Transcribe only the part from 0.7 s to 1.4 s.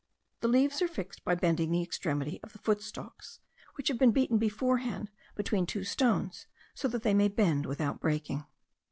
are fixed by